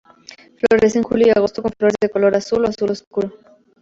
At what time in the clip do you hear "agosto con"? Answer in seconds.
1.29-1.73